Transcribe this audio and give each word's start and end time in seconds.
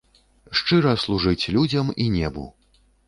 Шчыра 0.59 0.93
служыць 1.03 1.49
людзям 1.57 1.93
і 2.07 2.09
небу! 2.17 2.47